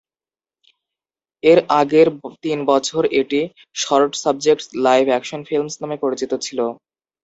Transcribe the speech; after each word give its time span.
এর 1.43 1.59
আগের 1.79 2.07
তিন 2.43 2.59
বছর 2.65 3.01
এটি 3.19 3.41
"short 3.75 4.11
subjects, 4.23 4.65
live 4.85 5.05
action 5.09 5.41
films" 5.47 5.73
নামে 5.81 5.97
পরিচিত 6.03 6.31
ছিল। 6.45 6.59